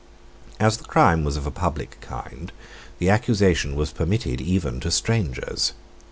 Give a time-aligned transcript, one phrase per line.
[0.59, 2.51] As the crime was of a public kind,
[2.97, 5.73] the accusation was permitted even to strangers.